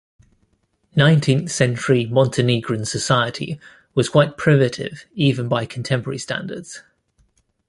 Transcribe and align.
Nineteenth-century 0.95 2.07
Montenegrin 2.07 2.85
society 2.85 3.59
was 3.93 4.09
quite 4.09 4.35
primitive 4.35 5.05
even 5.13 5.47
by 5.47 5.67
contemporary 5.67 6.17
standards. 6.17 6.81